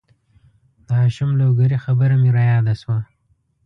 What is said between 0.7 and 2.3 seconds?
د هاشم لوګرې خبره مې